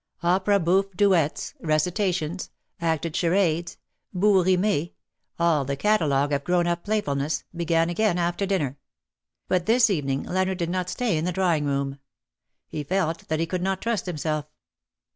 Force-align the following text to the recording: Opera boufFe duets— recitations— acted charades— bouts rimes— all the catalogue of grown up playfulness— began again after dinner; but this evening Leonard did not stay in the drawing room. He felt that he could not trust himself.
Opera 0.23 0.59
boufFe 0.59 0.97
duets— 0.97 1.53
recitations— 1.59 2.49
acted 2.91 3.15
charades— 3.15 3.77
bouts 4.15 4.47
rimes— 4.47 4.89
all 5.39 5.63
the 5.63 5.75
catalogue 5.75 6.33
of 6.33 6.43
grown 6.43 6.65
up 6.65 6.83
playfulness— 6.83 7.43
began 7.55 7.87
again 7.87 8.17
after 8.17 8.47
dinner; 8.47 8.79
but 9.47 9.67
this 9.67 9.91
evening 9.91 10.23
Leonard 10.23 10.57
did 10.57 10.71
not 10.71 10.89
stay 10.89 11.17
in 11.17 11.25
the 11.25 11.31
drawing 11.31 11.65
room. 11.65 11.99
He 12.67 12.83
felt 12.83 13.27
that 13.27 13.39
he 13.39 13.45
could 13.45 13.61
not 13.61 13.79
trust 13.79 14.07
himself. 14.07 14.47